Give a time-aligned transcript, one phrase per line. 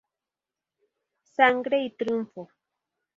[1.35, 2.49] Sangre y triunfo".